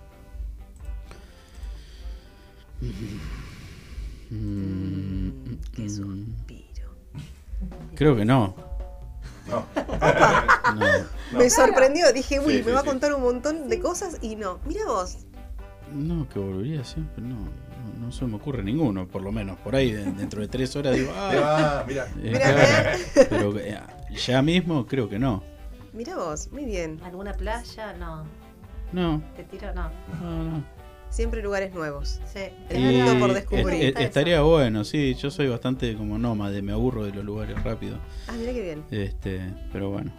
[4.31, 5.31] Mm,
[5.73, 6.89] qué mm, suspiro.
[7.95, 8.55] creo que no.
[9.49, 9.67] No.
[11.33, 14.19] No, Me sorprendió, dije, uy, Sí, me sí, va a contar un montón de cosas
[14.21, 14.59] y no.
[14.67, 15.19] Mira vos,
[15.93, 18.07] no, que volvería siempre, no, no.
[18.07, 19.57] no se me ocurre ninguno, por lo menos.
[19.61, 21.31] Por ahí, de- dentro de tres horas, digo, ah,
[21.81, 22.09] Ah, mira.
[22.23, 22.99] eh.
[23.31, 23.81] Pero eh,
[24.27, 25.43] ya mismo creo que no.
[25.93, 27.01] mira vos, muy bien.
[27.05, 27.93] ¿Alguna playa?
[27.95, 28.25] No.
[28.93, 29.73] No, ¿Te tiro?
[29.75, 29.91] No.
[30.21, 30.65] no, no.
[31.17, 32.21] Siempre lugares nuevos.
[32.31, 32.41] Sí.
[32.69, 33.85] El Y mundo por descubrir.
[33.87, 35.15] est- estaría bueno, sí.
[35.15, 37.97] Yo soy bastante como nómade, me aburro de los lugares rápido.
[38.29, 38.85] Ah, mira qué bien.
[38.91, 39.41] Este,
[39.73, 40.13] pero bueno,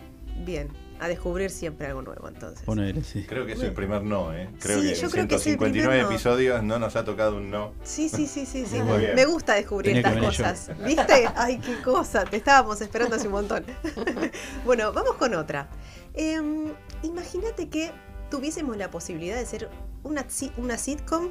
[0.43, 2.63] Bien, a descubrir siempre algo nuevo entonces.
[2.63, 3.25] ponele, sí.
[3.27, 4.49] Creo que es el primer no, ¿eh?
[4.59, 6.09] Creo Sí, que yo en creo que es el 159 primer no.
[6.11, 7.73] episodios no nos ha tocado un no.
[7.83, 8.81] Sí, sí, sí, sí, sí.
[8.81, 9.15] Muy bien.
[9.15, 10.71] Me gusta descubrir Tenía estas cosas.
[10.83, 11.27] ¿Viste?
[11.35, 12.23] Ay, qué cosa.
[12.25, 13.63] Te estábamos esperando hace un montón.
[14.65, 15.69] bueno, vamos con otra.
[16.15, 16.71] Em,
[17.03, 17.91] Imagínate que
[18.31, 19.69] tuviésemos la posibilidad de ser
[20.03, 20.25] una,
[20.57, 21.29] una sitcom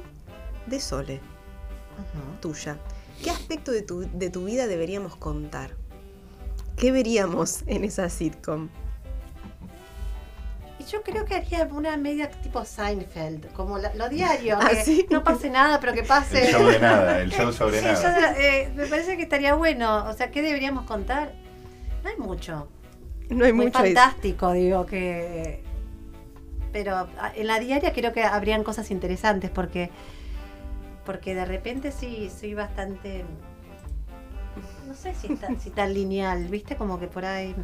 [0.65, 1.19] de Sole,
[2.41, 2.77] tuya.
[3.23, 5.71] ¿Qué aspecto de tu, de tu vida deberíamos contar?
[6.75, 8.69] ¿Qué veríamos en esa sitcom?
[10.79, 14.85] Y yo creo que haría una media tipo Seinfeld, como la- lo diario, Ah, que
[14.85, 15.07] ¿sí?
[15.09, 16.45] no pase nada, pero que pase.
[16.45, 18.33] El show de nada, el show sobre Sí, nada.
[18.35, 20.05] yo, eh, me parece que estaría bueno.
[20.07, 21.33] O sea, ¿qué deberíamos contar?
[22.03, 22.67] No hay mucho.
[23.29, 25.63] No hay Muy mucho fantástico, digo que.
[26.73, 29.89] Pero a- en la diaria creo que habrían cosas interesantes porque.
[31.05, 33.23] Porque de repente sí soy bastante.
[34.87, 36.75] No sé si, está, si tan lineal, ¿viste?
[36.75, 37.55] Como que por ahí.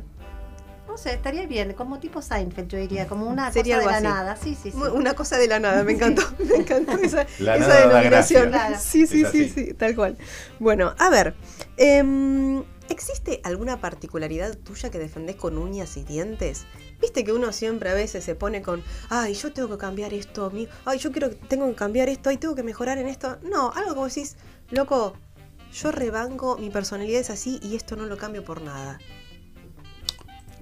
[0.88, 3.98] No sé, estaría bien, como tipo Seinfeld, yo diría, como una Sería cosa de la
[3.98, 4.04] así.
[4.08, 4.36] nada.
[4.36, 4.78] Sí, sí, sí.
[4.78, 8.50] Una cosa de la nada, me encantó, me encantó esa, La esa nada da denominación.
[8.50, 8.76] Claro.
[8.80, 10.18] Sí, sí, Es sí, sí, tal cual.
[10.60, 11.34] Bueno, a ver,
[11.78, 16.66] em, ¿existe alguna particularidad tuya que defendés con uñas y dientes?
[17.02, 20.50] Viste que uno siempre a veces se pone con, ay, yo tengo que cambiar esto,
[20.52, 23.38] mi- ay, yo quiero, tengo que cambiar esto, ay, tengo que mejorar en esto.
[23.44, 24.38] No, algo como decís,
[24.72, 25.16] loco,
[25.74, 29.00] yo rebanco, mi personalidad es así y esto no lo cambio por nada.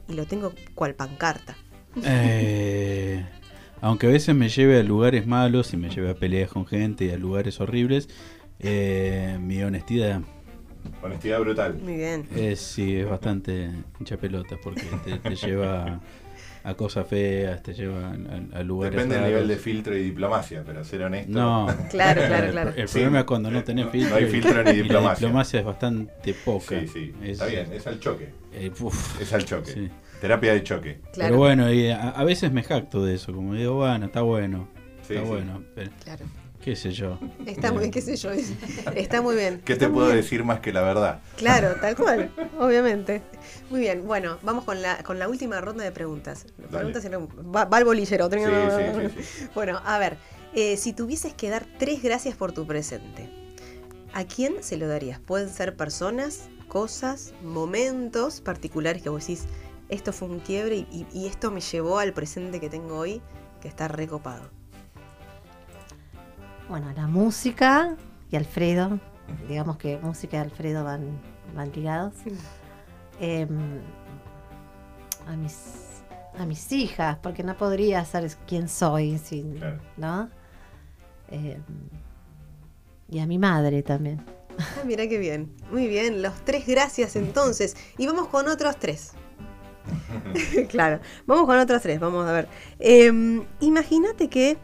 [0.08, 1.56] Y lo tengo cual pancarta.
[2.04, 3.26] Eh,
[3.82, 7.06] aunque a veces me lleve a lugares malos y me lleve a peleas con gente
[7.06, 8.10] y a lugares horribles,
[8.60, 10.22] eh, mi honestidad
[11.02, 11.76] Honestidad brutal.
[11.76, 12.28] Muy bien.
[12.36, 16.00] es, sí, es bastante hincha pelotas porque te, te lleva
[16.64, 20.64] a cosas feas, te lleva a, a lugares Depende del nivel de filtro y diplomacia,
[20.64, 21.32] pero ser honesto.
[21.32, 22.74] No, Claro, claro, claro.
[22.76, 22.94] El, Sí.
[23.00, 24.12] problema es cuando no tenés filtro.
[24.12, 25.28] No hay y- filtro ni y la diplomacia.
[25.28, 26.80] diplomacia es bastante poca.
[26.82, 27.14] Sí, sí.
[27.24, 28.30] Es- Está bien, es al choque.
[28.54, 29.72] eh, uf, Es al choque.
[29.72, 29.90] sí.
[30.22, 31.00] Terapia de choque.
[31.14, 31.30] Claro.
[31.30, 34.68] Pero bueno, y a, a veces me jacto de eso, como digo, bueno, está bueno,
[35.08, 35.30] Sí, está sí.
[35.32, 36.26] bueno, pero Claro.
[36.64, 37.18] Qué sé yo.
[37.46, 38.32] Está muy bien, qué sé yo.
[38.32, 38.54] es-
[38.96, 39.62] Está muy bien.
[39.66, 40.18] ¿Qué te puedo bien.
[40.18, 41.20] decir más que la verdad?
[41.38, 43.22] Claro, tal cual, obviamente.
[43.70, 46.46] Muy bien, bueno, vamos con la, con la última ronda de preguntas.
[46.70, 48.30] Preguntas en- va, va el bolillero.
[48.30, 49.50] Sí, sí, sí, sí.
[49.56, 50.18] Bueno, a ver,
[50.54, 53.30] eh, si tuvieses que dar tres gracias por tu presente,
[54.14, 55.20] ¿a quién se lo darías?
[55.20, 59.46] Pueden ser personas cosas, momentos particulares que vos decís,
[59.90, 63.22] esto fue un quiebre y, y- y esto me llevó al presente que tengo hoy,
[63.62, 64.50] que está recopado.
[66.72, 67.98] Bueno, la música
[68.30, 68.98] y Alfredo.
[69.50, 71.20] Digamos que música y Alfredo van,
[71.54, 72.14] van ligados.
[73.20, 73.50] Em,
[75.28, 76.02] a mis
[76.40, 79.82] a mis hijas, porque no podría ser quien soy sin, Claro.
[79.98, 80.30] ¿no?
[81.30, 81.62] Em,
[83.10, 84.24] y a mi madre también.
[84.58, 85.52] Ah, mira qué bien.
[85.74, 87.76] Muy bien, los tres gracias entonces.
[87.98, 89.12] Y vamos con otros tres.
[90.70, 92.48] claro, vamos con otros tres, vamos a ver.
[92.80, 94.58] Em, Imagínate que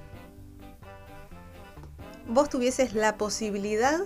[2.28, 4.00] vos tuvieses la posibilidad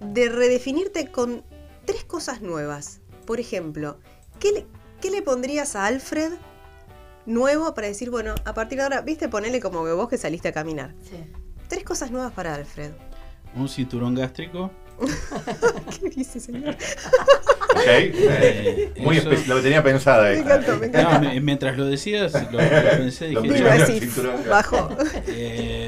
[0.00, 1.42] de redefinirte con
[1.84, 3.00] tres cosas nuevas.
[3.26, 3.98] Por ejemplo,
[4.38, 4.66] ¿qué le,
[5.00, 6.32] qué le pondrías a Alfred
[7.26, 10.48] nuevo para decir, bueno, a partir de ahora, viste, ponele como que vos que saliste
[10.48, 10.94] a caminar?
[11.68, 12.92] Tres cosas nuevas para Alfred.
[13.54, 14.70] Un cinturón gástrico.
[16.00, 16.74] ¿Qué dice, señor?
[17.70, 17.86] Ok.
[17.86, 21.20] eh, Muy eso- lo tenía pensada Me encantó, me encantó.
[21.20, 23.68] No, mientras lo decías, lo, lo pensé, Lo dije, mismo.
[23.68, 24.36] Iba "Che, así, cinturón.
[24.48, 24.88] bajo.
[25.28, 25.87] eh,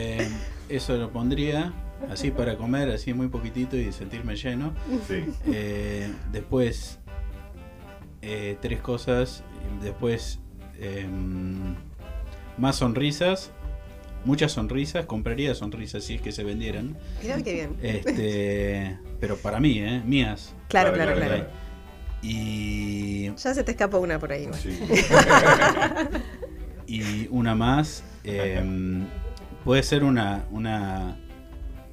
[0.70, 1.72] eso lo pondría
[2.08, 4.72] así para comer, así muy poquitito y sentirme lleno.
[5.06, 5.24] Sí.
[5.46, 6.98] Eh, después,
[8.22, 9.42] eh, tres cosas.
[9.82, 10.40] Después,
[10.78, 11.74] em,
[12.56, 13.50] más sonrisas.
[14.24, 15.06] Muchas sonrisas.
[15.06, 16.96] Compraría sonrisas si es que se vendieran.
[17.22, 17.76] Mirá qué bien.
[17.82, 20.02] Este, pero para mí, ¿eh?
[20.04, 20.54] Mías.
[20.68, 21.46] Claro, claro, claro.
[22.22, 24.48] Y, Ya se te escapa una por ahí.
[24.60, 24.78] Sí.
[26.86, 28.04] y una más.
[28.24, 29.06] em,
[29.64, 31.16] puede ser una, una,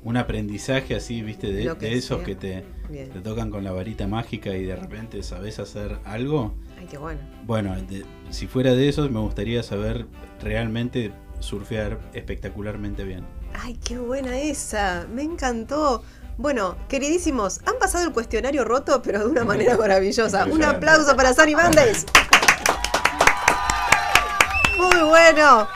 [0.03, 2.25] un aprendizaje así, viste, de, Lo que de esos sea.
[2.25, 6.53] que te, te tocan con la varita mágica y de repente sabes hacer algo.
[6.79, 7.19] Ay, qué bueno.
[7.45, 10.05] Bueno, de- si fuera de esos, me gustaría saber
[10.41, 13.23] realmente surfear espectacularmente bien.
[13.53, 15.07] Ay, qué buena esa.
[15.11, 16.03] Me encantó.
[16.37, 20.45] Bueno, queridísimos, han pasado el cuestionario roto, pero de una manera maravillosa.
[20.45, 22.05] Un aplauso para Sunny Bandes.
[24.77, 25.67] Muy bueno.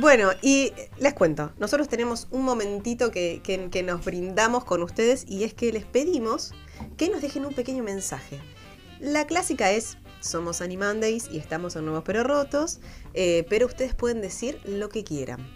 [0.00, 5.24] Bueno, y les cuento, nosotros tenemos un momentito que, que- que nos brindamos con ustedes
[5.28, 6.52] y es que les pedimos
[6.96, 8.40] que nos dejen un pequeño mensaje.
[9.00, 12.80] La clásica es, somos Animandays y estamos en Nuevos Pero Rotos,
[13.12, 15.46] eh, pero ustedes pueden decir lo que quieran.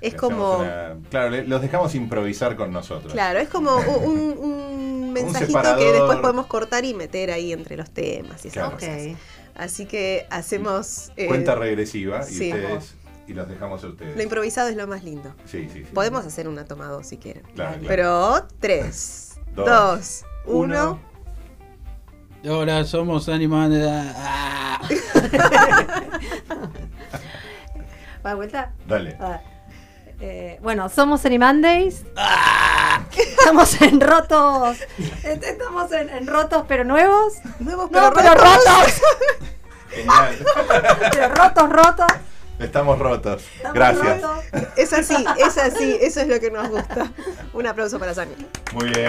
[0.00, 0.58] Es como...
[0.58, 3.12] una- Claro, le- los dejamos improvisar con nosotros.
[3.12, 7.90] Claro, es como un, un mensajito que después podemos cortar y meter ahí entre los
[7.90, 9.16] temas y esas Claro.
[9.54, 11.10] Así que hacemos...
[11.16, 12.52] eh, Cuenta regresiva y sí.
[12.52, 12.94] ustedes
[13.28, 14.16] y los dejamos a ustedes.
[14.16, 15.34] lo improvisado es lo más lindo.
[15.44, 15.90] Sí, sí, sí.
[15.94, 17.42] Podemos hacer una toma dos si quieren.
[17.54, 17.86] Claro, claro.
[17.88, 21.00] Pero tres, Dos, dos, uno.
[22.48, 23.86] Ahora somos animales.
[24.16, 24.80] Ah.
[28.24, 28.72] ¿Va de vuelta?
[28.86, 29.16] Dale.
[29.20, 29.40] Ah,
[30.20, 32.04] eh, bueno, somos Animandays.
[33.38, 34.78] Estamos en rotos.
[35.22, 37.34] Est- Estamos en, en rotos pero nuevos.
[37.60, 38.64] Nuevos No, pero pero rotos.
[38.64, 39.00] rotos.
[39.90, 40.38] Genial.
[41.12, 42.06] Pero rotos, rotos.
[42.58, 43.44] Estamos rotos.
[43.56, 44.22] Estamos Gracias.
[44.22, 44.44] rotos.
[44.76, 47.12] Es así, es así, eso es lo que nos gusta.
[47.52, 48.32] Un aplauso para Sani.
[48.74, 49.08] Muy bien.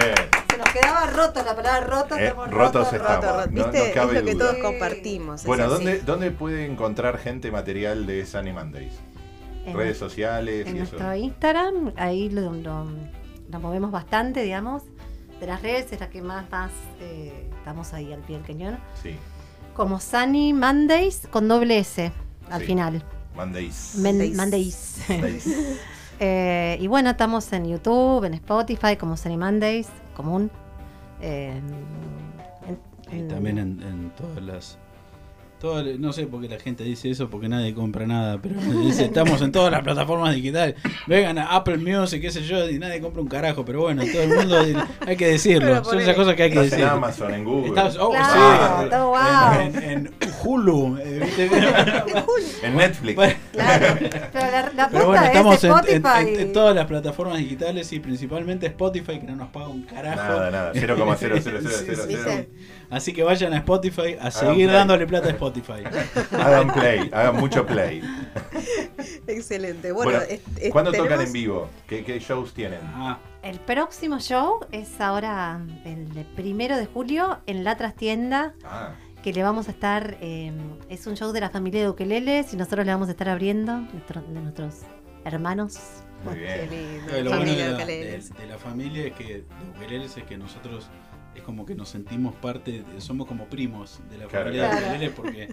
[0.50, 2.16] Se nos quedaba roto la palabra roto.
[2.16, 3.24] Eh, estamos rotos rotos, estamos.
[3.24, 3.50] Roto, roto.
[3.50, 3.92] no- no ¿Viste?
[3.92, 4.44] cabe es lo que duda.
[4.52, 5.44] todos compartimos.
[5.44, 5.68] Bueno.
[5.68, 8.92] ¿dónde, ¿dónde puede encontrar gente material de Sunny Mondays?
[9.66, 10.92] En- Redes sociales En y eso.
[10.96, 12.86] nuestro Instagram, ahí lo, lo-
[13.50, 14.84] lo movemos bastante, digamos.
[15.40, 18.78] De las redes es la que más, más eh, estamos ahí al pie del cañón.
[19.02, 19.16] Sí,
[19.74, 22.12] Como Sunny Mondays con doble S
[22.50, 22.66] al Sí.
[22.66, 23.02] final.
[23.34, 23.94] Mondays.
[23.98, 24.36] Men- Mondays.
[24.36, 25.06] Mondays.
[25.08, 25.46] Mondays.
[26.22, 30.50] Eh, y bueno, estamos en YouTube, en Spotify, como Sunny Mondays, común.
[31.22, 31.58] Eh,
[32.66, 32.78] en-
[33.24, 34.78] Y también en, en todas las.
[35.60, 39.04] Todas- no sé por qué la gente dice eso, porque nadie compra nada, pero dice,
[39.04, 40.74] estamos en todas las plataformas digitales.
[41.06, 44.22] Vengan a Apple Music, qué sé yo, y nadie compra un carajo, pero bueno, todo
[44.22, 44.58] el mundo
[45.06, 45.84] hay que decirlo.
[45.84, 46.92] Son esas cosas que hay que Estás en decir.
[46.92, 48.90] Amazon, en Google, Estás- oh, Claro, sí.
[48.90, 49.60] todo wow.
[49.60, 50.98] En, en- en Hulu.
[52.62, 53.16] en Netflix.
[53.16, 53.86] Bueno, Claro.
[54.32, 56.34] Pero la, la pero bueno, estamos es en, en- Spotify.
[56.34, 60.16] en- en todas las plataformas digitales y principalmente Spotify, que no nos paga un carajo.
[60.16, 60.72] Nada, nada.
[60.72, 61.40] 0,0000.
[62.10, 62.48] Sí, sí.
[62.90, 64.66] Así que vayan a Spotify a seguir play.
[64.66, 65.84] dándole plata a Spotify.
[66.32, 68.02] Hagan play, hagan mucho play.
[69.26, 69.92] Excelente.
[69.92, 71.68] Bueno, Bueno, es- es- ¿cuándo tocan tenemos- en vivo?
[71.86, 72.80] ¿Qué, qué shows tienen?
[72.84, 78.54] Ah, El próximo show es ahora el de primero de julio en la trastienda.
[78.64, 78.90] Ah,
[79.22, 80.50] que le vamos a estar, eh,
[80.88, 83.76] es un show de la familia de Ukeleles y nosotros le vamos a estar abriendo
[83.92, 84.74] nuestro- de nuestros
[85.24, 85.78] hermanos.
[86.24, 86.70] muy Qué bien.
[86.70, 87.16] lindo.
[87.16, 88.28] Eh, lo bueno Familia de de la, ukeleles.
[88.34, 89.44] de- de la familia es que de
[89.76, 90.88] ukeleles es que nosotros
[91.34, 94.80] es como que nos sentimos parte, de- somos como primos de la Claro, familia claro.
[94.80, 95.48] de ukeleles porque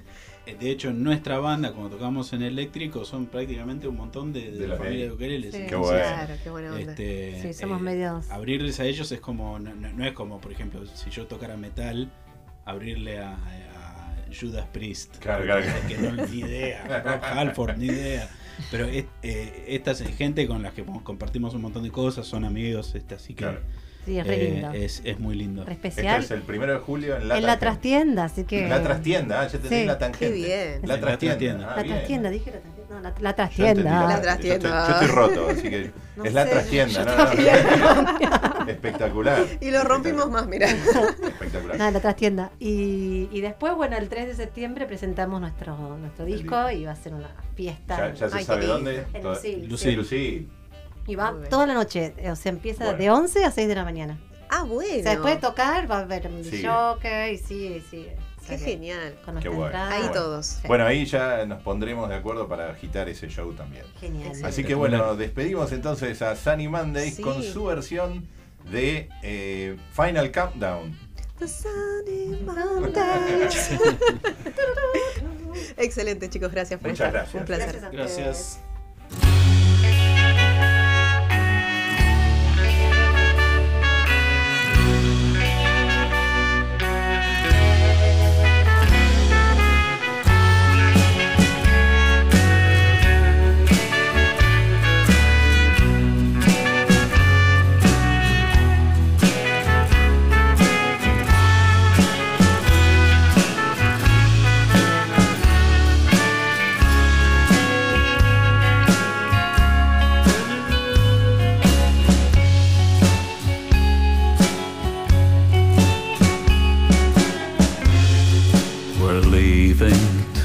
[0.48, 4.52] eh, de hecho en nuestra banda cuando tocamos en eléctrico son prácticamente un montón de,
[4.52, 5.54] de De la la familia de ukeleles.
[5.56, 5.66] Sí.
[5.70, 6.00] Qué bueno.
[6.00, 6.92] Claro, qué buena onda.
[6.92, 8.30] este, Sí, somos eh, medios.
[8.32, 11.58] abrirles a ellos es como no, no- no es como por ejemplo si yo tocara
[11.58, 12.10] metal
[12.66, 18.30] abrirle a, a Judas Priest Claro, claro, que no ni idea Rob Halford ni idea
[18.72, 22.44] pero es- eh, esta es gente con las que compartimos un montón de cosas son
[22.46, 23.62] amigos este, así que Claro.
[24.08, 24.72] Sí, es re eh, lindo.
[24.72, 26.24] es, es muy lindo Re Este especial.
[26.24, 28.66] es el primero de julio en la en la trastienda, así que.
[28.70, 29.86] La trastienda, ah, ya te Sí.
[29.86, 30.26] la tangente.
[30.28, 30.82] Qué bien.
[30.84, 31.38] La trastienda.
[31.38, 31.68] trastienda.
[31.74, 32.88] ah, La trastienda, dije la trastienda.
[32.90, 34.08] No, la, la Yo trastienda.
[34.08, 34.70] La trastienda.
[34.70, 38.68] Yo estoy, yo estoy roto, así que No es la trastienda, yo ¿no?
[38.72, 39.46] Espectacular.
[39.60, 40.68] Y lo rompimos más, mira.
[40.70, 41.78] Espectacular.
[41.78, 42.52] Nada, la trastienda.
[42.60, 46.96] Y, y después, bueno, el 3 de septiembre presentamos nuestro, nuestro disco y va a
[46.96, 47.98] ser una fiesta.
[47.98, 49.04] Ya, ya se Ay, sabe dónde.
[49.14, 49.96] En Lucil, Lucil.
[49.96, 50.50] Lucil.
[51.08, 51.50] Y va Muy bien.
[51.50, 53.00] toda la noche, eh, o sea, empieza Bueno.
[53.00, 54.20] de 11 a 6 de la mañana.
[54.50, 55.00] Ah, bueno.
[55.00, 56.68] O sea, después de tocar va a haber un Sigue.
[56.68, 58.08] jockey, sí, sí.
[58.48, 59.14] Qué genial.
[59.26, 59.78] Con Qué bueno.
[59.78, 60.14] Ahí bueno.
[60.14, 60.46] todos.
[60.46, 60.68] Sí.
[60.70, 63.84] Bueno, ahí ya nos pondremos de acuerdo para agitar ese show también.
[64.00, 64.32] Genial.
[64.46, 67.22] Así que bueno, despedimos entonces a Sunny Mondays Sí.
[67.22, 68.26] con su versión
[68.72, 70.98] de eh, Final Countdown.
[71.40, 73.72] The Sunny Mondays.
[75.78, 76.52] Excelente, chicos.
[76.52, 77.14] Gracias por Muchas estar.
[77.14, 77.42] gracias.
[77.42, 77.90] Un placer.
[77.92, 78.60] Gracias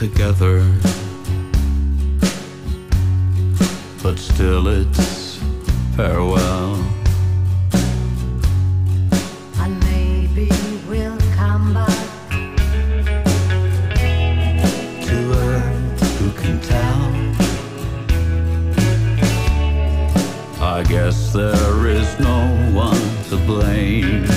[0.09, 0.59] together,
[4.03, 5.39] but still it's
[5.95, 6.75] farewell.
[9.59, 10.51] And maybe
[10.89, 12.09] we'll come back.
[15.07, 17.03] To earth, who can tell?
[20.61, 22.41] I guess there is no
[22.75, 24.32] one to blame.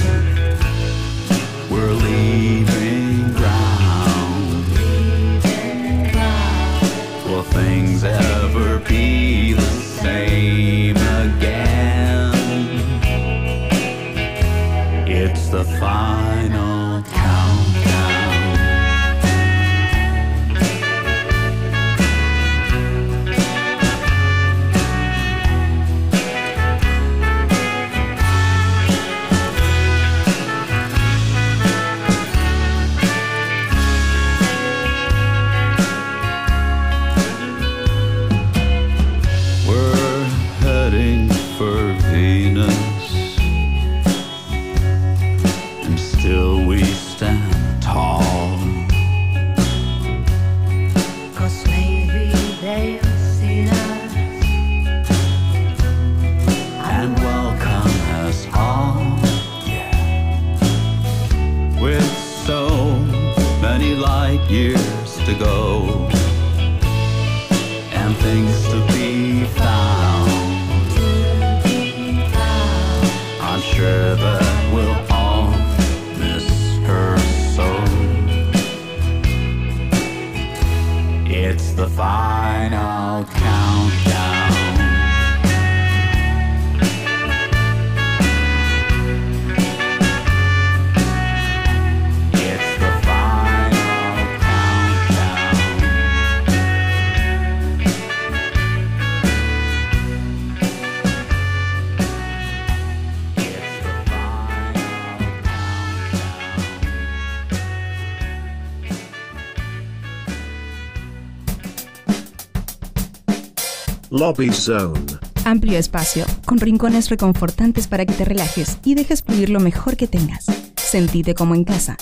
[114.25, 114.99] Lobby Zone.
[115.45, 120.07] Amplio espacio, con rincones reconfortantes para que te relajes y dejes fluir lo mejor que
[120.07, 120.47] tengas.
[120.77, 121.95] Sentite como en casa.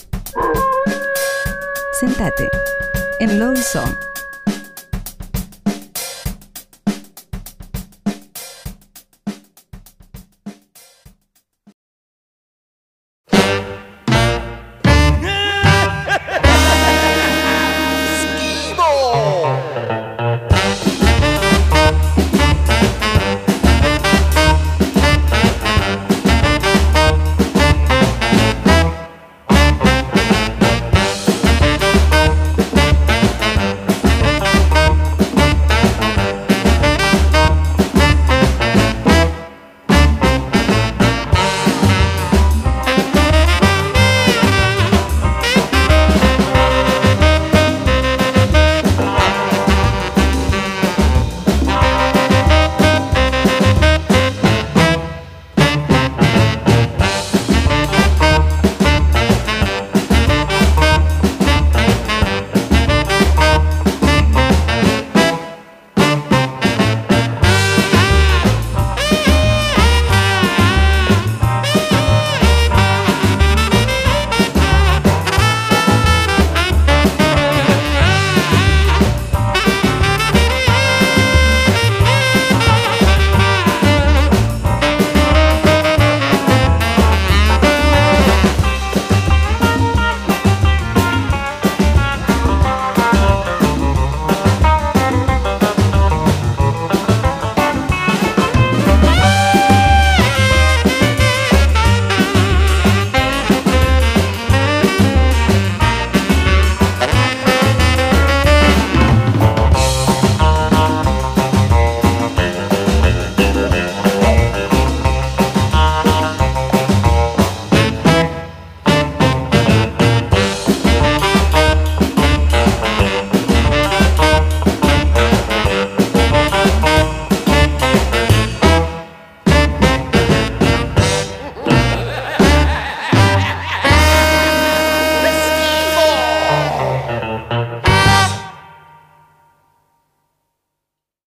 [2.00, 2.48] Sentate
[3.20, 4.13] en Lobby Zone.